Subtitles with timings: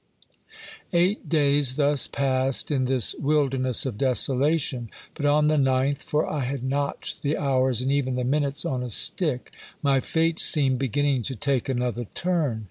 [0.93, 6.39] Eight days thus passed in this wilderness of desolation; but on the ninth, for I
[6.45, 9.51] had notched the hours and even the minutes on a stick,
[9.83, 12.59] my fate seemed be ginning to take another turn.